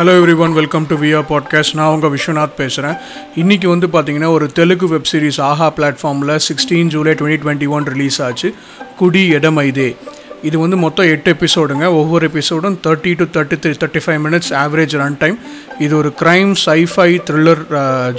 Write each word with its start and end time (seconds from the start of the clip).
Hello 0.00 0.12
every 0.12 0.36
one 0.36 0.52
welcome 0.52 0.86
to 0.86 0.96
வியா 0.96 1.24
podcast 1.28 1.74
நான் 1.74 1.88
உங்கள் 1.88 2.10
விஸ்வநாத் 2.10 2.54
பேசுகிறேன் 2.56 2.96
இன்றைக்கி 3.36 3.66
வந்து 3.66 3.86
பார்த்தீங்கன்னா 3.86 4.30
ஒரு 4.30 4.52
தெலுங்கு 4.52 4.88
வெப் 4.88 5.06
சீரிஸ் 5.12 5.40
ஆஹா 5.40 5.72
பிளாட்ஃபார்மில் 5.76 6.38
sixteen 6.48 6.86
July 6.86 7.12
twenty 7.12 7.40
twenty 7.44 7.68
one 7.68 7.84
release 7.84 8.22
ஆச்சு. 8.22 8.54
குடி 8.96 9.30
இடமைதே 9.30 9.96
இது 10.42 10.58
வந்து 10.58 10.76
மொத்தம் 10.76 11.06
எட்டு 11.06 11.32
எபிசோடுங்க 11.32 11.86
ஒவ்வொரு 11.86 12.30
எபிசோடும் 12.34 12.78
thirty 12.86 13.14
to 13.14 13.24
thirty 13.24 13.58
three 13.62 13.74
thirty 13.80 14.00
five 14.06 14.20
minutes 14.26 14.50
average 14.50 14.96
run 14.96 15.16
time 15.18 15.38
இது 15.78 15.96
ஒரு 15.96 16.12
க்ரைம் 16.20 16.54
சைஃபை 16.66 17.20
த்ரில்லர் 17.30 17.62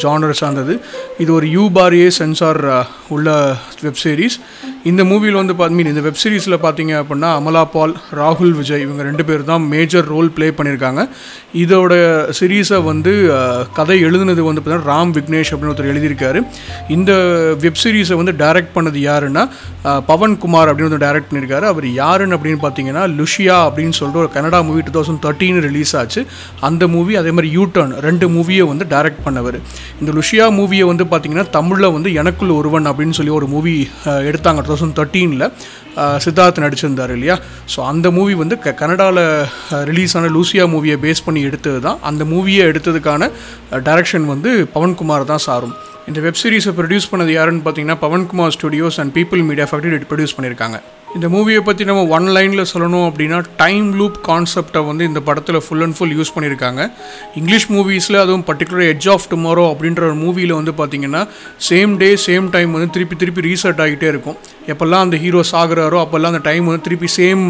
ஜானர் 0.04 0.32
சார்ந்தது. 0.32 0.82
இது 1.18 1.34
ஒரு 1.34 1.50
யூ 1.50 1.70
பாரியே 1.70 2.08
சென்சார் 2.08 2.88
உள்ள 3.08 3.56
வெப் 3.82 4.00
சீரிஸ் 4.04 4.40
இந்த 4.90 5.02
மூவியில் 5.10 5.38
வந்து 5.40 5.54
பார்த்து 5.58 5.78
மீன் 5.78 5.90
இந்த 5.92 6.02
வெப் 6.06 6.20
சீரிஸில் 6.22 6.56
பார்த்தீங்க 6.64 6.94
அப்படின்னா 7.00 7.28
அமலா 7.40 7.62
பால் 7.74 7.92
ராகுல் 8.20 8.54
விஜய் 8.60 8.84
இவங்க 8.86 9.02
ரெண்டு 9.08 9.24
பேர் 9.28 9.44
தான் 9.50 9.64
மேஜர் 9.74 10.08
ரோல் 10.14 10.30
ப்ளே 10.36 10.48
பண்ணியிருக்காங்க. 10.60 11.02
இதோட 11.64 11.94
சீரீஸை 12.38 12.80
வந்து 12.88 13.12
கதை 13.78 13.98
எழுதுனது 14.08 14.44
வந்து 14.48 14.62
பார்த்தீங்கன்னா 14.62 14.90
ராம் 14.92 15.12
விக்னேஷ் 15.18 15.52
அப்படின்னு 15.52 15.74
ஒருத்தர் 15.74 15.92
எழுதியிருக்காரு. 15.94 16.40
இந்த 16.96 17.12
வெப் 17.66 17.80
சீரிஸை 17.84 18.18
வந்து 18.22 18.34
டைரக்ட் 18.42 18.74
பண்ணது 18.78 19.02
யாருன்னா 19.10 19.44
பவன் 20.10 20.34
குமார் 20.46 20.72
அப்படின்னு 20.72 20.90
வந்து 20.90 21.04
டைரக்ட் 21.06 21.30
பண்ணியிருக்காரு. 21.30 21.68
அவர் 21.74 21.88
யாருன்னு 22.02 22.38
அப்படின்னு 22.38 22.62
பார்த்தீங்கன்னா 22.66 23.04
லுஷியா 23.20 23.60
அப்படின்னு 23.68 23.98
சொல்லிட்டு 24.00 24.24
ஒரு 24.24 24.32
Kannada 24.38 24.62
movie 24.72 24.84
two 24.90 24.96
thousand 24.98 25.24
thirteen 25.28 25.62
release 25.68 25.94
ஆச்சு. 26.02 26.24
அந்த 26.70 26.84
மூவி 26.96 27.16
அதே 27.22 27.34
மாதிரி 27.38 27.54
யூ 27.60 27.66
டர்ன் 27.78 27.96
ரெண்டு 28.08 28.28
மூவியை 28.38 28.68
வந்து 28.72 28.88
டைரக்ட் 28.96 29.24
பண்ணவர். 29.28 29.60
இந்த 30.02 30.12
லுஷியா 30.20 30.48
மூவியை 30.60 30.88
வந்து 30.94 31.08
பார்த்தீங்கன்னா 31.14 31.48
தமிழில் 31.60 31.94
வந்து 32.00 32.12
எனக்குள் 32.24 32.58
ஒருவன் 32.60 32.92
அப்படின்னு 32.94 33.20
சொல்லி 33.22 33.36
ஒரு 33.40 33.50
மூவி 33.56 33.78
எடுத்தாங்க. 34.32 34.70
தௌசண்ட் 34.72 34.98
தேர்ட்டீனில் 35.00 35.48
சித்தார்த் 36.26 36.64
நடிச்சிருந்தார் 36.66 37.14
இல்லையா? 37.18 37.36
ஸோ 37.74 37.80
அந்த 37.92 38.08
மூவி 38.18 38.34
வந்து 38.42 38.56
க 38.66 38.76
கனடாவில் 38.82 39.24
ரிலீஸ் 39.92 40.14
ஆன 40.18 40.30
லூசியா 40.36 40.66
மூவியை 40.74 40.98
பேஸ் 41.06 41.26
பண்ணி 41.28 41.42
எடுத்தது 41.50 41.80
தான் 41.88 42.00
அந்த 42.10 42.24
மூவியை 42.34 42.66
எடுத்ததுக்கான 42.72 43.32
டைரக்ஷன் 43.88 44.28
வந்து 44.34 44.52
பவன்குமார் 44.76 45.30
தான் 45.32 45.46
சாரும். 45.48 45.76
இந்த 46.10 46.20
வெப் 46.26 46.40
சீரிஸை 46.42 46.72
ப்ரொடியூஸ் 46.78 47.10
பண்ணது 47.12 47.32
யாருன்னு 47.38 47.64
பார்த்தீங்கன்னா 47.66 47.98
Pavan Kumar 48.06 48.54
studios 48.56 48.98
and 49.02 49.14
people 49.18 49.42
media 49.50 49.68
factory 49.72 50.00
produce 50.12 50.36
பண்ணியிருக்காங்க 50.38 50.78
இந்த 51.16 51.28
மூவியை 51.34 51.62
பற்றி 51.62 51.84
நம்ம 51.88 52.04
ஒன் 52.18 52.28
லைனில் 52.36 52.70
சொல்லணும் 52.74 53.06
அப்படின்னா 53.08 53.38
டைம் 53.62 53.88
லூப் 54.00 54.18
கான்செப்டை 54.28 54.82
வந்து 54.90 55.04
இந்த 55.10 55.20
படத்தில் 55.28 55.60
ஃபுல் 55.66 55.84
அண்ட் 55.86 55.96
ஃபுல் 55.98 56.14
யூஸ் 56.18 56.32
பண்ணியிருக்காங்க. 56.36 56.82
இங்கிலீஷ் 57.40 57.68
மூவிஸில் 57.72 58.20
அதுவும் 58.22 58.46
பர்டிகுலர் 58.50 58.86
எட்ஜ் 58.94 59.10
ஆஃப் 59.14 59.28
டுமாரோ 59.34 59.66
அப்படின்ற 59.72 60.02
ஒரு 60.10 60.18
மூவியில் 60.24 60.56
வந்து 60.60 60.74
பார்த்தீங்கன்னா 60.80 61.22
சேம் 61.70 61.98
டே 62.04 62.10
சேம் 62.28 62.48
டைம் 62.56 62.72
வந்து 62.72 62.90
திருப்பி 62.90 63.16
திருப்பி 63.16 63.42
ரீசெட் 63.50 63.82
ஆகிட்டே 63.86 64.08
இருக்கும். 64.14 64.38
எப்போல்லாம் 64.72 65.04
அந்த 65.06 65.18
ஹீரோ 65.18 65.42
சாகுறாரோ 65.52 66.00
அப்போல்லாம் 66.06 66.34
அந்த 66.34 66.44
டைம் 66.50 66.66
வந்து 66.66 66.86
திருப்பி 66.88 67.10
சேம் 67.18 67.44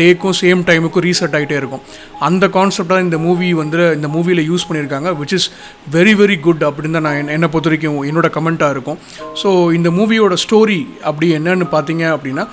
டேக்கும் 0.00 0.36
சேம் 0.40 0.60
டைமுக்கும் 0.68 1.04
ரீசெட் 1.08 1.36
ஆகிட்டே 1.38 1.56
இருக்கும். 1.60 1.82
அந்த 2.28 2.44
கான்செப்டாக 2.56 3.04
இந்த 3.06 3.18
மூவி 3.26 3.48
வந்து 3.60 3.92
இந்த 3.98 4.08
மூவியில் 4.14 4.42
யூஸ் 4.50 4.66
பண்ணியிருக்காங்க 4.68 5.10
which 5.20 5.34
is 5.38 5.48
very 5.92 6.14
very 6.22 6.40
good 6.46 6.64
அப்படின்னு 6.68 6.96
தான் 6.96 7.06
நான் 7.08 7.20
என்ன- 7.20 7.34
என்னை 7.36 7.48
பொறுத்த 7.52 7.70
வரைக்கும் 7.70 8.00
என்னோடய 8.10 8.32
கமெண்ட்டாக 8.38 8.74
இருக்கும். 8.76 8.98
ஸோ 9.42 9.48
இந்த 9.78 9.90
மூவியோட 9.98 10.36
ஸ்டோரி 10.46 10.80
அப்படி 11.10 11.28
என்னன்னு 11.38 11.68
பார்த்தீங்க 11.76 12.04
அப்படின்னா 12.16 12.37
அப்படின்னா 12.38 12.46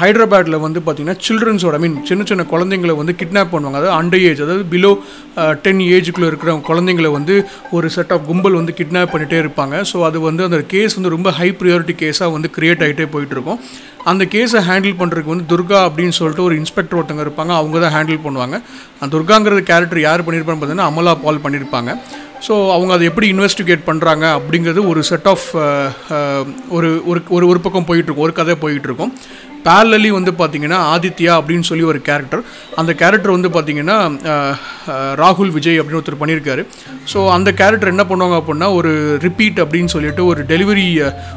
ஹைதராபாத்தில் 0.00 0.62
வந்து 0.64 0.80
பார்த்தீங்கன்னா 0.86 1.22
சில்ட்ரன்ஸோட 1.26 1.78
ஐ 1.78 1.80
மீன் 1.84 1.96
சின்ன 2.08 2.24
சின்ன 2.30 2.42
குழந்தைங்களை 2.52 2.94
வந்து 3.00 3.14
கிட்னாப் 3.20 3.50
பண்ணுவாங்க. 3.54 3.78
அதாவது 3.80 3.96
அண்டர் 4.00 4.24
ஏஜ் 4.28 4.42
அதாவது 4.44 4.64
பிலோ 4.74 4.90
டென் 5.64 5.82
ஏஜுக்குள்ளே 5.96 6.28
இருக்கிற 6.30 6.52
குழந்தைங்களை 6.68 7.10
வந்து 7.16 7.34
ஒரு 7.76 7.86
செட் 7.96 8.12
ஆஃப் 8.16 8.26
கும்பல் 8.30 8.58
வந்து 8.60 8.76
கிட்னாப் 8.80 9.12
பண்ணிகிட்டே 9.14 9.38
இருப்பாங்க. 9.44 9.76
ஸோ 9.90 10.04
அது 10.08 10.20
வந்து 10.28 10.44
அந்த 10.48 10.60
கேஸ் 10.74 10.96
வந்து 10.98 11.14
ரொம்ப 11.16 11.30
ஹை 11.38 11.48
ப்ரியாரிட்டி 11.62 11.96
கேஸாக 12.02 12.34
வந்து 12.36 12.50
க்ரியேட் 12.56 12.84
ஆகிட்டே 12.86 13.06
போயிட்டுருக்கும். 13.14 13.60
அந்த 14.12 14.24
கேஸை 14.34 14.60
ஹேண்டில் 14.68 14.98
பண்ணுறதுக்கு 15.00 15.32
வந்து 15.34 15.48
துர்கா 15.52 15.78
அப்படின்னு 15.86 16.16
சொல்லிட்டு 16.18 16.46
ஒரு 16.48 16.56
இன்ஸ்பெக்டர் 16.60 16.98
ஒருத்தங்க 17.00 17.24
இருப்பாங்க. 17.26 17.52
அவங்க 17.60 17.76
தான் 17.84 17.94
ஹேண்டில் 17.96 18.22
பண்ணுவாங்க. 18.26 18.58
அந்த 19.00 19.10
துர்காங்கிறது 19.16 19.62
கேரக்டர் 19.72 20.00
யார் 20.08 20.24
பண்ணியிருப்பான்னு 20.26 20.60
பார்த்தீங்கன்னா 20.60 20.90
அமலா 20.92 21.14
பால் 21.24 21.42
பண்ணியிருப்பாங்க. 21.46 21.92
ஸோ 22.46 22.54
அவங்க 22.74 22.92
அதை 22.96 23.04
எப்படி 23.10 23.26
இன்வெஸ்டிகேட் 23.34 23.82
பண்ணுறாங்க 23.88 24.24
அப்படிங்கிறது 24.38 24.80
ஒரு 24.90 25.00
செட் 25.10 25.28
ஆஃப் 25.32 25.46
ஒரு 26.76 26.88
ஒரு 27.10 27.20
ஒரு 27.36 27.44
ஒரு 27.52 27.60
பக்கம் 27.66 27.88
போயிட்டுருக்கும். 27.90 28.26
ஒரு 28.28 28.34
கதை 28.40 28.56
போயிட்டுருக்கும். 28.64 29.12
பேரலி 29.68 30.10
வந்து 30.10 30.32
பார்த்தீங்கன்னா 30.32 30.78
ஆதித்யா 30.94 31.32
அப்படின்னு 31.40 31.60
சொல்லி 31.60 31.84
ஒரு 31.84 32.00
கேரக்டர் 32.02 32.42
அந்த 32.76 32.92
கேரக்டர் 32.94 33.36
வந்து 33.36 33.48
பார்த்தீங்கன்னா 33.48 33.98
ராகுல் 35.22 35.52
விஜய் 35.56 35.78
அப்படின்னு 35.80 36.00
ஒருத்தர் 36.00 36.20
பண்ணியிருக்காரு. 36.22 36.64
ஸோ 37.12 37.18
அந்த 37.36 37.48
கேரக்டர் 37.60 37.92
என்ன 37.94 38.04
பண்ணுவாங்க 38.10 38.36
அப்படின்னா 38.40 38.68
ஒரு 38.78 38.92
ரிப்பீட் 39.26 39.60
அப்படின்னு 39.64 39.92
சொல்லிட்டு 39.96 40.24
ஒரு 40.30 40.42
டெலிவரி 40.52 40.86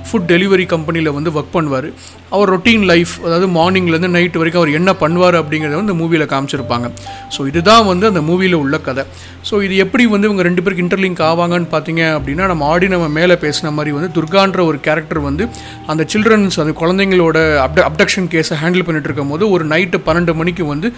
ஃபுட் 0.08 0.30
டெலிவரி 0.34 0.66
கம்பெனியில் 0.76 1.16
வந்து 1.18 1.34
ஒர்க் 1.38 1.56
பண்ணுவார். 1.58 1.90
அவர் 2.36 2.50
ரொட்டீன் 2.54 2.86
லைஃப் 2.92 3.14
அதாவது 3.26 3.48
மார்னிங்லேருந்து 3.58 4.12
நைட் 4.16 4.40
வரைக்கும் 4.40 4.62
அவர் 4.62 4.78
என்ன 4.80 4.92
பண்ணுவார் 5.04 5.38
அப்படிங்கிறத 5.42 5.78
வந்து 5.82 5.96
மூவியில் 6.02 6.32
காமிச்சிருப்பாங்க. 6.34 6.88
ஸோ 7.36 7.48
இதுதான் 7.52 7.86
வந்து 7.92 8.06
அந்த 8.12 8.22
மூவியில் 8.30 8.58
உள்ள 8.64 8.76
கதை. 8.88 9.04
ஸோ 9.50 9.56
இது 9.66 9.76
எப்படி 9.84 10.04
வந்து 10.14 10.28
இவங்க 10.30 10.44
ரெண்டு 10.48 10.62
பேருக்கு 10.64 10.84
இன்டர்லிங்க் 10.86 11.22
ஆவாங்கன்னு 11.30 11.70
பார்த்தீங்க 11.76 12.02
அப்படின்னா 12.18 12.46
நம்ம 12.52 12.66
ஆடி 12.74 12.88
நம்ம 12.94 13.08
மேலே 13.20 13.36
பேசின 13.44 13.72
மாதிரி 13.78 13.92
வந்து 13.98 14.10
துர்கான்ற 14.18 14.60
ஒரு 14.70 14.78
கேரக்டர் 14.88 15.22
வந்து 15.30 15.44
அந்த 15.92 16.06
சில்ட்ரன்ஸ் 16.14 16.58
அந்த 16.64 16.74
குழந்தைங்களோட 16.82 17.38
அப்ட 17.66 17.86
அப்டக்ஷன் 17.90 18.28
கேஸை 18.34 18.58
ஹேண்டில் 18.64 18.86
பண்ணிட்டு 18.88 19.10
இருக்கும்போது 19.10 19.44
ஒரு 19.56 19.66
நைட்டு 19.74 20.00
பன்னெண்டு 20.08 20.36
மணிக்கு 20.42 20.66
வந்து 20.74 20.90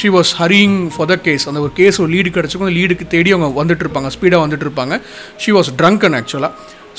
she 0.00 0.10
was 0.16 0.32
hurrying 0.40 0.78
for 0.94 1.01
the 1.10 1.16
case 1.26 1.48
அந்த 1.50 1.60
ஒரு 1.60 1.72
கேஸ் 1.80 2.00
ஒரு 2.00 2.12
லீடு 2.14 2.30
கிடச்சிக்கும் 2.36 2.66
அந்த 2.68 2.76
லீடுக்கு 2.78 3.06
தேடி 3.14 3.32
அவங்க 3.32 3.64
வந்துட்டு 3.64 3.84
இருப்பாங்க. 3.86 4.10
ஸ்பீடாக 4.16 4.44
வந்துட்டு 4.44 4.66
இருப்பாங்க. 4.66 4.96
ஷி 5.36 5.52
வாஸ் 5.52 5.72
ட்ரங்கன் 5.80 6.16
ஆக்சுவலாக 6.20 6.52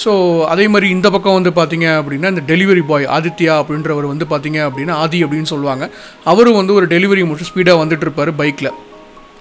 ஸோ 0.03 0.11
அதே 0.51 0.67
மாதிரி 0.67 0.87
இந்த 0.89 1.07
பக்கம் 1.09 1.33
வந்து 1.33 1.51
பார்த்தீங்க 1.57 1.87
அப்படின்னா 1.99 2.29
இந்த 2.33 2.43
டெலிவரி 2.47 2.83
பாய் 2.87 3.05
ஆதித்யா 3.17 3.53
அப்படின்றவர் 3.61 4.07
வந்து 4.13 4.25
பார்த்தீங்க 4.31 4.59
அப்படின்னா 4.67 4.93
ஆதி 5.03 5.23
அப்படின்னு 5.25 5.49
சொல்லுவாங்க. 5.51 5.83
அவரும் 6.31 6.59
வந்து 6.61 6.73
ஒரு 6.73 6.87
டெலிவரி 6.87 7.25
முடிச்சு 7.25 7.51
ஸ்பீடாக 7.51 7.81
வந்துட்டு 7.83 8.05
இருப்பார் 8.07 8.31
பைக்கில் 8.35 8.71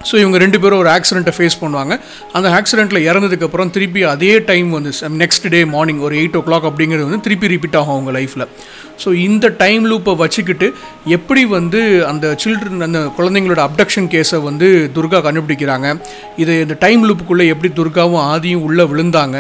ஸோ 0.08 0.14
இவங்க 0.22 0.36
ரெண்டு 0.44 0.58
பேரும் 0.62 0.80
ஒரு 0.82 0.90
ஆக்சிடெண்ட்டை 0.96 1.34
ஃபேஸ் 1.38 1.58
பண்ணுவாங்க. 1.62 1.94
அந்த 2.36 2.48
ஆக்சிடெண்ட்டில் 2.58 3.06
இறந்ததுக்கப்புறம் 3.08 3.72
திருப்பி 3.76 4.00
அதே 4.14 4.32
டைம் 4.50 4.70
வந்து 4.76 4.92
நெக்ஸ்ட் 5.22 5.48
டே 5.54 5.60
மார்னிங் 5.74 6.00
ஒரு 6.06 6.16
எயிட் 6.22 6.38
ஓ 6.40 6.42
கிளாக் 6.48 6.68
அப்படிங்கிறது 6.70 7.08
வந்து 7.08 7.24
திருப்பி 7.26 7.52
ரிப்பீட் 7.54 7.78
ஆகும் 7.80 7.94
அவங்க 7.96 8.12
லைஃப்பில் 8.18 8.46
ஸோ 9.02 9.10
இந்த 9.26 9.46
டைம் 9.62 9.84
லூப்பை 9.90 10.12
வச்சுக்கிட்டு 10.22 10.66
எப்படி 11.16 11.42
வந்து 11.56 11.80
அந்த 12.10 12.26
சில்ட்ரன் 12.42 12.86
அந்த 12.88 13.00
குழந்தைங்களோட 13.18 13.60
அப்டக்ஷன் 13.68 14.08
கேஸை 14.14 14.38
வந்து 14.48 14.68
துர்கா 14.96 15.18
கண்டுபிடிக்கிறாங்க? 15.26 15.88
இது 16.42 16.52
இந்த 16.64 16.76
டைம் 16.84 17.02
லூப்புக்குள்ளே 17.08 17.46
எப்படி 17.54 17.70
துர்காவும் 17.80 18.24
ஆதியும் 18.32 18.64
உள்ளே 18.68 18.84
விழுந்தாங்க? 18.92 19.38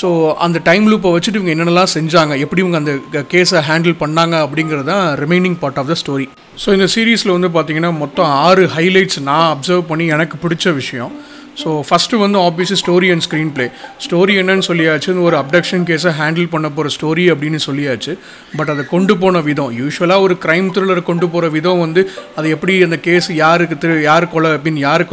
ஸோ 0.00 0.08
அந்த 0.36 0.60
டைம் 0.64 0.90
லூப்பை 0.90 1.10
வச்சுட்டு 1.14 1.38
இவங்க 1.40 1.52
என்னென்னலாம் 1.54 1.92
செஞ்சாங்க 1.94 2.38
எப்படி 2.38 2.60
இவங்க 2.60 2.76
அந்த 2.76 2.92
கேஸை 3.32 3.60
ஹேண்டில் 3.68 3.96
பண்ணாங்க 4.00 4.34
அப்படிங்கிறது 4.44 4.84
தான் 4.84 5.18
remaining 5.18 5.58
part 5.58 5.78
of 5.78 5.86
the 5.86 5.96
story 6.02 6.26
so 6.64 6.72
இந்த 6.72 6.86
சீரீஸில் 6.94 7.34
வந்து 7.36 7.48
பார்த்தீங்கன்னா 7.48 7.98
மொத்தம் 7.98 8.30
ஆறு 8.46 8.64
ஹைலைட்ஸ் 8.76 9.20
நான் 9.20 9.56
அப்சர்வ் 9.56 9.84
பண்ணி 9.86 10.06
எனக்கு 10.06 10.48
பிடிச்ச 10.48 10.74
விஷயம். 10.74 11.12
ஸோ 11.60 11.70
ஃபஸ்ட்டு 11.88 12.20
வந்து 12.22 12.38
obviously 12.48 12.76
story 12.82 13.08
and 13.14 13.24
screenplay 13.56 13.66
story 14.04 14.34
என்னன்னு 14.42 14.64
சொல்லியாச்சு 14.68 15.10
ஒரு 15.26 15.36
அப்டக்ஷன் 15.40 15.84
கேஸை 15.88 16.12
ஹேண்டில் 16.20 16.48
பண்ண 16.54 16.66
போகிற 16.76 16.92
ஸ்டோரி 16.96 17.24
அப்படின்னு 17.32 17.58
சொல்லியாச்சு. 17.66 18.12
பட் 18.58 18.70
அதை 18.74 18.84
கொண்டு 18.94 19.14
போன 19.22 19.42
விதம் 19.48 19.72
யூஸ்வலாக 19.80 20.26
ஒரு 20.26 20.36
க்ரைம் 20.44 20.68
த்ரில்லர் 20.76 21.02
கொண்டு 21.10 21.26
போகிற 21.34 21.50
விதம் 21.56 21.82
வந்து 21.84 22.02
அது 22.38 22.48
எப்படி 22.56 22.76
அந்த 22.88 22.98
கேஸ் 23.08 23.28
யாருக்கு 23.42 23.76
திரு 23.82 23.96
யார் 24.08 24.26
கொலை 24.34 24.52
பின் 24.66 24.80
யார் 24.86 25.04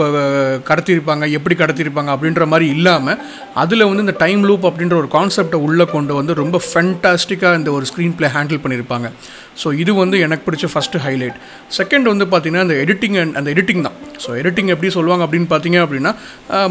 கடத்தியிருப்பாங்க 0.69 1.27
எப்படி 1.39 1.57
கடத்தியிருப்பாங்க 1.63 2.11
அப்படின்ற 2.15 2.45
மாதிரி 2.53 2.67
இல்லாமல் 2.77 3.19
அதில் 3.63 3.87
வந்து 3.89 4.05
இந்த 4.07 4.15
டைம் 4.23 4.43
லூப் 4.49 4.67
அப்படின்ற 4.69 4.97
ஒரு 5.03 5.11
கான்செப்டை 5.17 5.59
உள்ளே 5.67 5.87
கொண்டு 5.95 6.15
வந்து 6.19 6.39
ரொம்ப 6.43 6.61
ஃபென்டாஸ்டிக்காக 6.69 7.61
இந்த 7.61 7.71
ஒரு 7.77 7.87
ஸ்க்ரீன் 7.91 8.17
ப்ளே 8.19 8.29
ஹேண்டில் 8.37 8.63
பண்ணியிருப்பாங்க. 8.63 9.09
ஸோ 9.61 9.67
இது 9.83 9.91
வந்து 10.01 10.17
எனக்கு 10.25 10.43
பிடிச்ச 10.47 10.67
ஃபஸ்ட்டு 10.73 11.01
ஹைலைட் 11.05 11.37
செகண்ட் 11.79 12.07
வந்து 12.11 12.27
பார்த்தீங்கன்னா 12.33 12.65
அந்த 12.67 12.77
எடிட்டிங் 12.83 13.17
அண்ட் 13.21 13.37
அந்த 13.39 13.49
எடிட்டிங் 13.55 13.83
தான். 13.87 13.97
ஸோ 14.23 14.29
எடிட்டிங் 14.41 14.69
எப்படி 14.73 14.89
சொல்லுவாங்க 14.97 15.23
அப்படின்னு 15.25 15.49
பார்த்தீங்க 15.53 15.77
அப்படின்னா 15.85 16.11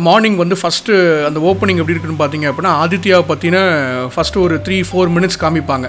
மார்னிங் 0.06 0.38
வந்து 0.42 0.56
ஃபஸ்ட்டு 0.62 0.94
அந்த 1.28 1.38
ஓப்பனிங் 1.50 1.80
எப்படி 1.82 1.94
இருக்குன்னு 1.94 2.22
பார்த்தீங்க 2.22 2.46
அப்படின்னா 2.50 2.72
ஆதித்யாவை 2.84 3.24
பற்றின 3.32 3.58
ஃபஸ்ட்டு 4.14 4.42
ஒரு 4.46 4.56
த்ரீ 4.66 4.78
ஃபோர் 4.88 5.12
மினிட்ஸ் 5.16 5.40
காமிப்பாங்க. 5.44 5.86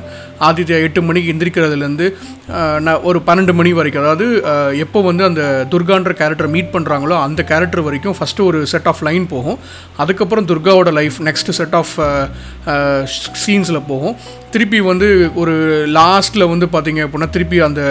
ஆதித்யா 0.47 0.77
எட்டு 0.87 0.99
மணிக்கு 1.07 1.31
எந்திரிக்கிறதுலேருந்து 1.33 2.07
நான் 2.85 3.01
ஒரு 3.09 3.21
பன்னெண்டு 3.29 3.53
மணி 3.59 3.71
வரைக்கும் 3.79 4.03
அதாவது 4.03 4.27
எப்போ 4.85 4.99
வந்து 5.09 5.23
அந்த 5.29 5.41
துர்கான்ற 5.73 6.13
கேரக்டர் 6.21 6.51
மீட் 6.55 6.73
பண்ணுறாங்களோ 6.75 7.15
அந்த 7.27 7.41
கேரக்டர் 7.51 7.85
வரைக்கும் 7.87 8.17
ஃபஸ்ட்டு 8.19 8.45
ஒரு 8.49 8.59
செட் 8.73 8.89
ஆஃப் 8.91 9.03
லைன் 9.07 9.25
போகும். 9.33 9.57
அதுக்கப்புறம் 10.03 10.47
துர்காவோட 10.51 10.91
லைஃப் 10.99 11.17
நெக்ஸ்ட் 11.29 11.51
செட் 11.59 11.75
ஆஃப் 11.81 11.95
சீன்ஸில் 13.43 13.87
போகும். 13.91 14.15
திருப்பி 14.53 14.79
வந்து 14.89 15.07
ஒரு 15.41 15.53
லாஸ்ட்டில் 15.97 16.49
வந்து 16.51 16.67
பார்த்தீங்க 16.73 17.01
அப்படின்னா 17.05 17.27
திருப்பி 17.35 17.57
அந்த 17.65 17.81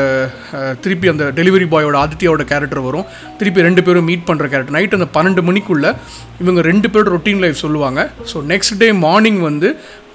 திருப்பி 0.85 1.07
அந்த 1.13 1.25
டெலிவரி 1.37 1.67
பாயோட 1.75 1.97
ஆதித்யாவோட 2.05 2.45
கேரக்டர் 2.53 2.87
வரும். 2.87 3.07
திருப்பி 3.41 3.67
ரெண்டு 3.67 3.83
பேரும் 3.87 4.09
மீட் 4.11 4.27
பண்ணுற 4.29 4.47
கேரக்டர் 4.53 4.77
நைட் 4.77 4.97
அந்த 4.99 5.09
பன்னெண்டு 5.17 5.43
மணிக்குள்ளே 5.49 5.91
இவங்க 6.43 6.63
ரெண்டு 6.71 6.89
பேரோட 6.95 7.13
ரொட்டீன் 7.17 7.43
லைஃப் 7.45 7.63
சொல்லுவாங்க. 7.65 8.01
ஸோ 8.33 8.43
நெக்ஸ்ட் 8.53 8.79
டே 8.83 8.89
மார்னிங் 9.07 9.41
வந்து 9.49 9.71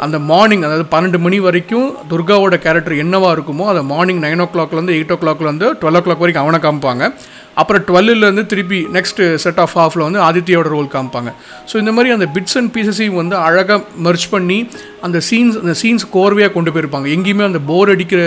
அந்த 0.05 0.17
மார்னிங் 0.31 0.65
அதாவது 0.67 0.85
பன்னெண்டு 0.95 1.19
மணி 1.25 1.39
வரைக்கும் 1.47 1.87
துர்காவோட 2.11 2.55
கேரக்டர் 2.65 3.01
என்னவா 3.03 3.29
இருக்குமோ 3.37 3.67
அதை 3.73 3.83
மார்னிங் 3.93 4.21
நைன் 4.25 4.43
ஓ 4.45 4.47
கிளாக்லேருந்து 4.55 4.95
எயிட் 4.97 5.13
ஓ 5.15 5.19
கிளாக்லேருந்து 5.23 5.69
டுவெல் 5.81 5.99
ஓ 5.99 6.03
கிளாக் 6.07 6.23
வரைக்கும் 6.23 6.45
அவனை 6.45 6.59
காமிப்பாங்க. 6.65 7.03
அப்புறம் 7.61 7.83
டுவெல்லுலேருந்து 7.87 8.43
திருப்பி 8.51 8.79
நெக்ஸ்ட் 8.95 9.21
செட் 9.43 9.59
ஆஃப் 9.63 9.75
ஹாஃபில் 9.79 10.03
வந்து 10.05 10.19
ஆதித்யோட 10.27 10.67
ரோல் 10.75 10.87
காமிப்பாங்க. 10.95 11.31
ஸோ 11.69 11.75
இந்த 11.81 11.91
மாதிரி 11.95 12.13
அந்த 12.15 12.27
பிட்ஸ் 12.35 12.57
அண்ட் 12.59 12.71
பீசஸையும் 12.75 13.19
வந்து 13.21 13.35
அழகாக 13.47 13.79
மர்ச் 14.05 14.27
பண்ணி 14.33 14.59
அந்த 15.07 15.17
சீன்ஸ் 15.29 15.57
அந்த 15.63 15.75
சீன்ஸ் 15.81 16.05
கோர்வையாக 16.15 16.53
கொண்டு 16.57 16.73
போயிருப்பாங்க. 16.75 17.09
எங்கேயுமே 17.17 17.45
அந்த 17.49 17.61
போர் 17.69 17.91
அடிக்கிற 17.95 18.21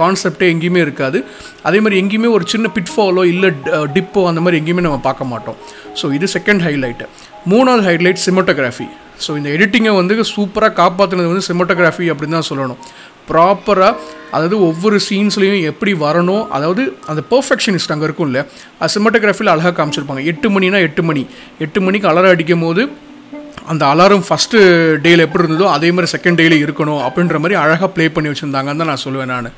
கான்செப்டே 0.00 0.48
எங்கேயுமே 0.54 0.82
இருக்காது. 0.86 1.20
அதே 1.68 1.80
மாதிரி 1.84 2.00
எங்கேயுமே 2.02 2.30
ஒரு 2.38 2.46
சின்ன 2.54 2.70
பிட்ஃபாலோ 2.78 3.24
இல்லை 3.34 3.50
டிப்போ 3.96 4.22
அந்த 4.32 4.42
மாதிரி 4.46 4.60
எங்கேயுமே 4.62 4.86
நம்ம 4.88 5.00
பார்க்க 5.08 5.32
மாட்டோம். 5.34 5.60
ஸோ 6.00 6.12
இது 6.18 6.28
செகண்ட் 6.36 6.64
ஹைலைட்டு 6.68 7.08
மூணாவது 7.54 7.84
ஹைலைட் 7.90 8.24
சிமோட்டோகிராஃபி 8.26 8.88
ஸோ 9.24 9.30
இந்த 9.40 9.48
எடிட்டிங்கை 9.56 9.92
வந்து 10.00 10.24
சூப்பராக 10.34 10.74
காப்பாற்றினது 10.80 11.30
வந்து 11.32 11.46
சிமெட்டோகிராஃபி 11.50 12.06
அப்படின்னு 12.12 12.38
தான் 12.38 12.48
சொல்லணும். 12.50 12.80
ப்ராப்பராக 13.30 13.94
அதாவது 14.36 14.56
ஒவ்வொரு 14.68 14.96
சீன்ஸ்லேயும் 15.06 15.62
எப்படி 15.70 15.92
வரணும் 16.04 16.44
அதாவது 16.56 16.82
அந்த 17.10 17.20
பர்ஃபெக்ஷனிஸ்ட் 17.32 17.92
அங்கே 17.94 18.06
இருக்கும் 18.08 18.28
இல்லை 18.30 18.42
அது 18.80 18.92
சிமோட்டோகிராஃபியில் 18.96 19.52
அழகாக 19.54 19.74
காமிச்சிருப்பாங்க. 19.78 20.22
எட்டு 20.32 20.48
மணினா 20.54 20.78
எட்டு 20.88 21.02
மணி. 21.08 21.22
எட்டு 21.66 21.80
மணிக்கு 21.86 22.08
அலாரம் 22.12 22.34
அடிக்கும் 22.36 22.64
போது 22.66 22.84
அந்த 23.72 23.82
அலாரம் 23.92 24.24
ஃபஸ்ட்டு 24.28 24.58
டேயில் 25.04 25.24
எப்படி 25.24 25.42
இருந்ததோ 25.44 25.66
அதே 25.74 25.88
மாதிரி 25.96 26.10
செகண்ட் 26.14 26.38
டேயில் 26.40 26.56
இருக்கணும் 26.64 27.02
அப்படின்ற 27.06 27.38
மாதிரி 27.42 27.56
அழகாக 27.64 27.88
ப்ளே 27.96 28.06
பண்ணி 28.14 28.30
வச்சுருந்தாங்கன்னு 28.30 28.82
தான் 28.82 28.90
நான் 28.92 29.04
சொல்லுவேன் 29.04 29.32
நான். 29.34 29.50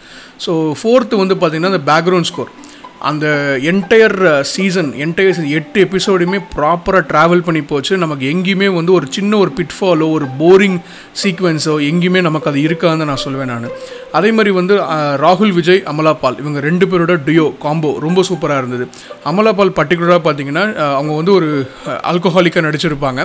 ஸோ 0.44 0.52
ஃபோர்த்து 0.80 1.20
வந்து 1.22 1.36
பார்த்திங்கன்னா 1.40 1.72
அந்த 1.74 1.82
பேக்ரவுண்ட் 1.90 2.30
ஸ்கோர் 2.30 2.50
அந்த 3.00 3.26
என்டையர் 3.70 4.42
சீசன் 4.42 4.90
என்டையர் 5.04 5.48
எட்டு 5.48 5.78
எபிசோடுமே 5.84 6.38
ப்ராப்பராக 6.56 7.02
ட்ராவல் 7.10 7.44
பண்ணி 7.46 7.62
போச்சு. 7.62 7.96
நமக்கு 7.96 8.24
எங்கேயுமே 8.34 8.74
வந்து 8.74 8.92
ஒரு 8.92 9.06
சின்ன 9.10 9.36
ஒரு 9.36 9.52
பிட்ஃபாலோ 9.58 10.06
ஒரு 10.16 10.26
போரிங் 10.40 10.78
சீக்வன்ஸோ 11.22 11.74
எங்கேயுமே 11.90 12.22
நமக்கு 12.28 12.50
அது 12.50 12.60
இருக்காதுன்னு 12.68 13.08
நான் 13.10 13.24
சொல்லுவேன் 13.24 13.52
நான். 13.54 13.68
அதே 14.12 14.32
மாதிரி 14.32 14.50
வந்து 14.50 14.74
uh, 14.74 15.14
ராகுல் 15.24 15.52
விஜய் 15.52 15.82
அமலாபால் 15.92 16.38
இவங்க 16.38 16.60
ரெண்டு 16.60 16.86
பேரோட 16.86 17.16
டியோ 17.26 17.46
காம்போ 17.64 17.98
ரொம்ப 17.98 18.22
சூப்பராக 18.30 18.56
இருந்தது. 18.56 18.86
அமலாபால் 19.24 19.76
பர்டிகுலராக 19.80 20.22
பார்த்தீங்கன்னா 20.28 20.64
uh, 20.68 20.94
அவங்க 20.94 21.14
வந்து 21.14 21.32
ஒரு 21.32 21.68
uh, 21.86 21.98
ஆல்கோஹாலிக்காக 22.12 22.66
நடிச்சிருப்பாங்க. 22.70 23.22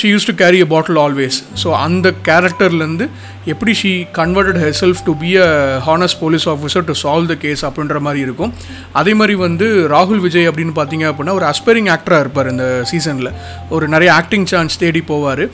She 0.00 0.06
use 0.12 0.26
to 0.28 0.32
carry 0.40 0.58
a 0.64 0.66
bottle 0.72 0.98
always 1.04 1.36
so 1.62 1.68
அந்த 1.84 2.08
கேரக்டர்லேருந்து 2.28 3.06
எப்படி 3.52 3.72
she 3.80 3.92
converted 4.18 4.58
herself 4.80 5.00
to 5.06 5.12
be 5.22 5.30
a 5.44 5.48
honest 5.88 6.18
police 6.22 6.46
officer 6.54 6.86
to 6.90 6.94
solve 7.04 7.30
the 7.32 7.36
case 7.44 7.62
அப்படின்ற 7.68 7.98
மாதிரி 8.06 8.20
இருக்கும். 8.26 8.52
அதே 9.00 9.14
மாதிரி 9.20 9.36
வந்து 9.46 9.66
ராகுல் 9.94 10.22
விஜய் 10.26 10.48
அப்படின்னு 10.50 10.74
பார்த்தீங்க 10.80 11.06
அப்படின்னா 11.10 11.36
ஒரு 11.40 11.48
அஸ்பைரிங் 11.52 11.90
ஆக்டராக 11.96 12.24
இருப்பார் 12.24 12.52
இந்த 12.54 12.66
சீசனில் 12.92 13.34
ஒரு 13.76 13.86
நிறைய 13.96 14.12
ஆக்டிங் 14.20 14.48
சான்ஸ் 14.54 14.80
தேடி 14.84 15.02
போவார். 15.12 15.44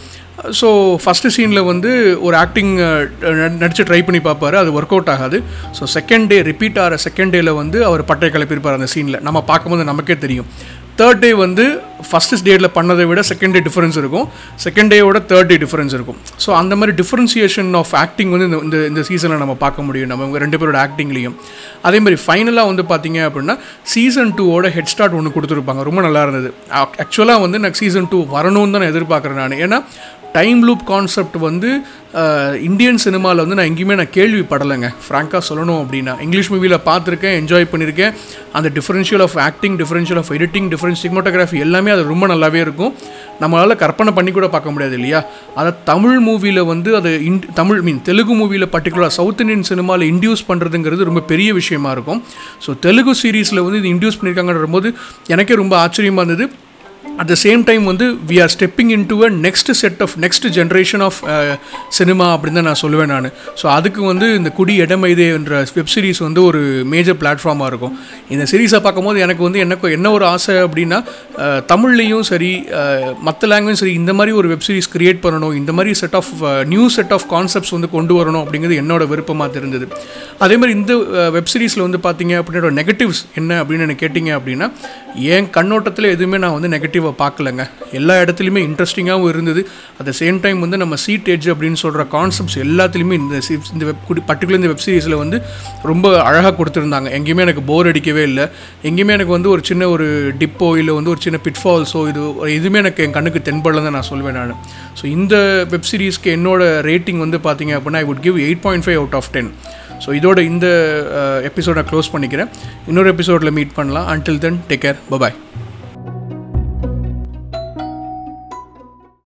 ஸோ 0.60 0.68
ஃபஸ்ட்டு 1.02 1.30
சீனில் 1.34 1.68
வந்து 1.68 1.90
ஒரு 2.26 2.34
ஆக்டிங் 2.42 2.72
நடித்து 3.60 3.86
ட்ரை 3.90 4.00
பண்ணி 4.08 4.20
பார்ப்பாரு. 4.26 4.56
அது 4.62 4.70
ஒர்க் 4.78 4.92
அவுட் 4.96 5.12
ஆகாது. 5.14 5.38
ஸோ 5.76 5.84
செகண்ட் 5.94 6.26
டே 6.32 6.38
ரிப்பீட் 6.50 6.80
ஆகிற 6.82 6.98
செகண்ட் 7.06 7.32
டேயில் 7.34 7.52
வந்து 7.60 7.78
அவர் 7.90 8.02
பட்டை 8.10 8.28
கிளப்பியிருப்பார் 8.34 8.78
அந்த 8.78 8.88
சீனில் 8.94 9.22
நம்ம 9.28 9.40
பார்க்கும்போது 9.50 9.86
நமக்கே 9.90 10.16
தெரியும். 10.24 10.50
தேர்ட் 11.00 11.20
டே 11.24 11.30
வந்து 11.44 11.64
ஃபஸ்ட்டு 12.08 12.36
டேயில் 12.46 12.66
பண்ணதை 12.76 13.04
விட 13.10 13.20
செகண்ட் 13.30 13.54
டே 13.56 13.60
டிஃப்ரென்ஸ் 13.66 13.96
இருக்கும். 14.00 14.26
செகண்ட் 14.64 14.90
டேயோட 14.92 15.18
தேர்ட் 15.30 15.48
டே 15.50 15.56
டிஃப்ரென்ஸ் 15.62 15.94
இருக்கும். 15.96 16.18
ஸோ 16.44 16.50
அந்த 16.60 16.74
மாதிரி 16.78 16.92
டிஃப்ரென்சியேஷன் 17.00 17.70
ஆஃப் 17.80 17.92
ஆக்டிங் 18.02 18.30
வந்து 18.34 18.46
இந்த 18.48 18.58
இந்த 18.66 18.78
இந்த 18.90 19.02
சீசனில் 19.08 19.42
நம்ம 19.42 19.54
பார்க்க 19.64 19.86
முடியும். 19.88 20.08
நம்ம 20.10 20.24
இவங்க 20.26 20.40
ரெண்டு 20.44 20.58
பேரோட 20.60 20.78
ஆக்டிங்லேயும் 20.86 21.36
அதே 21.88 22.00
மாதிரி 22.04 22.18
ஃபைனலாக 22.24 22.70
வந்து 22.70 22.84
பார்த்தீங்க 22.92 23.20
அப்படின்னா 23.28 23.56
சீசன் 23.94 24.32
டூவோட 24.40 24.68
ஹெட் 24.76 24.92
ஸ்டார்ட் 24.92 25.16
ஒன்று 25.20 25.34
கொடுத்துருப்பாங்க. 25.36 25.82
ரொம்ப 25.88 26.02
நல்லா 26.06 26.22
இருந்தது. 26.26 26.50
ஆக்சுவலாக 27.04 27.44
வந்து 27.46 27.60
நான் 27.64 27.76
சீசன் 27.80 28.10
டூ 28.12 28.20
வரணும்னு 28.36 28.74
தான் 28.76 28.84
நான் 28.84 28.92
எதிர்பார்க்குறேன் 28.94 29.40
நான். 29.42 29.58
ஏன்னா 29.66 29.80
டைம் 30.36 30.60
லூப் 30.68 30.84
கான்செப்ட் 30.90 31.38
வந்து 31.48 31.70
இந்தியன் 32.68 33.00
சினிமாவில் 33.04 33.40
வந்து 33.42 33.56
நான் 33.58 33.68
எங்கேயுமே 33.70 33.94
நான் 34.00 34.12
கேள்விப்படலைங்க. 34.16 34.88
ஃப்ராங்காக 35.06 35.40
சொல்லணும் 35.48 35.80
அப்படின்னா. 35.82 36.12
இங்கிலீஷ் 36.24 36.50
மூவியில் 36.52 36.76
பார்த்துருக்கேன் 36.88 37.34
என்ஜாய் 37.40 37.66
பண்ணியிருக்கேன் 37.72 38.12
அந்த 38.58 38.68
differential 38.76 39.22
of 39.26 39.36
acting 39.46 39.76
differential 39.80 40.20
of 40.22 40.30
editing 40.36 40.68
difference 40.74 41.00
cinematography 41.04 41.58
எல்லாமே 41.66 41.92
அது 41.94 42.02
ரொம்ப 42.12 42.26
நல்லாவே 42.32 42.60
இருக்கும். 42.66 42.92
நம்மளால் 43.42 43.80
கற்பனை 43.82 44.12
பண்ணி 44.18 44.30
கூட 44.36 44.46
பார்க்க 44.54 44.74
முடியாது 44.74 44.96
இல்லையா? 44.98 45.20
அதை 45.60 45.72
தமிழ் 45.90 46.18
மூவியில் 46.28 46.62
வந்து 46.72 46.92
அது 47.00 47.10
இன் 47.30 47.40
தமிழ் 47.60 47.82
மீன் 47.88 48.00
தெலுங்கு 48.10 48.36
மூவியில் 48.40 48.72
பர்டிகுலர் 48.76 49.16
சவுத் 49.18 49.42
இந்தியன் 49.44 49.68
சினிமாவில் 49.72 50.08
இன்டியூஸ் 50.12 50.46
பண்ணுறதுங்கிறது 50.50 51.08
ரொம்ப 51.10 51.24
பெரிய 51.32 51.52
விஷயமா 51.60 51.90
இருக்கும். 51.96 52.22
ஸோ 52.66 52.72
தெலுங்கு 52.86 53.14
சீரீஸில் 53.22 53.64
வந்து 53.66 53.80
இது 53.82 53.90
இன்டியூஸ் 53.94 54.18
பண்ணியிருக்காங்கன்ற 54.20 54.70
போது 54.76 54.90
எனக்கே 55.34 55.56
ரொம்ப 55.62 55.76
ஆச்சரியமாக 55.84 56.24
இருந்தது. 56.24 56.46
அட் 57.22 57.30
த 57.32 57.36
சேம் 57.44 57.60
டைம் 57.68 57.84
வந்து 57.90 58.06
we 58.30 58.36
are 58.44 58.50
stepping 58.54 58.90
in 58.96 59.04
to 59.10 59.16
a 59.26 59.28
next 59.46 59.70
set 59.80 60.00
of 60.06 60.14
next 60.24 60.46
generation 60.56 61.02
of 61.06 61.18
cinema 61.98 62.26
அப்படின்னு 62.34 62.58
தான் 62.60 62.68
நான் 62.70 62.80
சொல்லுவேன் 62.82 63.10
நான். 63.14 63.28
ஸோ 63.60 63.66
அதுக்கு 63.76 64.00
வந்து 64.10 64.26
இந்த 64.38 64.50
குடி 64.58 64.74
இடமைதே 64.84 65.28
என்ற 65.38 65.62
வெப் 65.76 65.92
சீரிஸ் 65.94 66.20
வந்து 66.26 66.40
ஒரு 66.48 66.60
மேஜர் 66.94 67.18
பிளாட்ஃபார்மாக 67.22 67.70
இருக்கும். 67.72 67.94
இந்த 68.34 68.46
சீரீஸை 68.50 68.80
பார்க்கும்போது 68.86 69.20
எனக்கு 69.26 69.42
வந்து 69.46 69.62
எனக்கு 69.66 69.92
என்ன 69.98 70.10
ஒரு 70.16 70.26
ஆசை 70.32 70.56
அப்படின்னா 70.66 70.98
தமிழ்லேயும் 71.72 72.26
சரி 72.30 72.52
மற்ற 73.28 73.48
லாங்குவேஜ் 73.52 73.80
சரி 73.82 73.94
இந்த 74.02 74.14
மாதிரி 74.18 74.34
ஒரு 74.40 74.50
வெப் 74.52 74.66
சீரிஸ் 74.68 74.90
க்ரியேட் 74.96 75.22
பண்ணணும் 75.24 75.56
இந்த 75.60 75.72
மாதிரி 75.78 75.94
set 76.02 76.18
of 76.20 76.30
new 76.74 76.84
set 76.98 77.14
of 77.18 77.26
concepts 77.34 77.74
வந்து 77.76 77.90
கொண்டு 77.96 78.14
வரணும் 78.20 78.42
அப்படிங்கிறது 78.44 78.80
என்னோட 78.84 79.04
விருப்பமாக 79.14 79.50
தெரிஞ்சது 79.58 79.88
அதே 80.46 80.56
மாதிரி 80.60 80.74
இந்த 80.80 80.94
வெப் 81.38 81.52
சீரிஸில் 81.54 81.86
வந்து 81.86 82.00
பார்த்தீங்க 82.06 82.34
அப்படின்னோட 82.42 82.72
நெகட்டிவ்ஸ் 82.80 83.22
என்ன 83.40 83.60
அப்படின்னு 83.62 83.86
எனக்கு 83.88 84.04
கேட்டிங்க 84.04 84.32
அப்படின்னா 84.38 84.68
என் 85.34 85.48
கண்ணோட்டத்தில் 85.56 86.06
எதுவுமே 86.14 86.38
நான் 86.42 86.54
வந்து 86.56 86.70
நெகட்டிவாக 86.72 87.14
பார்க்கலங்க. 87.20 87.62
எல்லா 87.98 88.14
இடத்துலையுமே 88.22 88.60
இன்ட்ரெஸ்டிங்காகவும் 88.68 89.30
இருந்தது. 89.32 89.60
அட் 89.98 90.08
த 90.08 90.12
சேம் 90.20 90.38
டைம் 90.44 90.58
வந்து 90.64 90.76
நம்ம 90.82 90.96
சீட் 91.04 91.28
எட்ஜ் 91.34 91.48
அப்படின்னு 91.52 91.78
சொல்கிற 91.82 92.04
கான்செப்ட்ஸ் 92.16 92.58
எல்லாத்துலேயுமே 92.64 93.16
இந்த 93.22 93.40
இந்த 93.74 93.84
வெப் 93.90 94.02
பர்டிகுலர் 94.30 94.60
இந்த 94.60 94.70
வெப் 94.72 94.84
சீரிஸில் 94.86 95.16
வந்து 95.22 95.38
ரொம்ப 95.90 96.06
அழகாக 96.28 96.52
கொடுத்துருந்தாங்க. 96.58 97.10
எங்கேயுமே 97.18 97.44
எனக்கு 97.46 97.64
போர் 97.70 97.90
அடிக்கவே 97.92 98.24
இல்லை. 98.30 98.46
எங்கேயுமே 98.90 99.14
எனக்கு 99.18 99.36
வந்து 99.36 99.50
ஒரு 99.54 99.64
சின்ன 99.70 99.88
ஒரு 99.94 100.08
டிப்போ 100.42 100.68
இல்லை 100.82 100.94
வந்து 100.98 101.12
ஒரு 101.14 101.22
சின்ன 101.26 101.40
பிட்ஃபால்ஸோ 101.46 102.02
இது 102.12 102.22
எதுவுமே 102.58 102.80
எனக்கு 102.84 103.04
என் 103.06 103.16
கண்ணுக்கு 103.18 103.42
தென்படல 103.48 103.84
தான் 103.86 103.96
நான் 103.98 104.10
சொல்வேன் 104.12 104.38
நான். 104.40 104.54
ஸோ 105.00 105.06
இந்த 105.16 105.34
வெப் 105.72 105.88
சீரிஸ்க்கு 105.92 106.36
என்னோட 106.36 106.62
ரேட்டிங் 106.90 107.22
வந்து 107.24 107.40
பார்த்தீங்க 107.48 107.74
அப்படின்னா 107.78 108.02
I 108.04 108.08
would 108.12 108.24
give 108.28 108.38
eight 108.48 108.64
point 108.68 108.86
five 108.86 109.00
out 109.02 109.18
of 109.20 109.32
ten 109.36 109.50
so 110.04 110.08
இதோட 110.20 110.38
இந்த 110.52 110.66
uh, 111.20 111.38
எபிசோடை 111.50 111.84
க்ளோஸ் 111.90 112.12
பண்ணிக்கிறேன். 112.14 112.50
இன்னொரு 112.90 113.10
எபிசோடில் 113.14 113.56
மீட் 113.58 113.76
பண்ணலாம். 113.78 114.08
Until 114.14 114.42
then 114.46 114.60
take 114.70 114.84
care 114.86 115.00
bye bye 115.12 115.36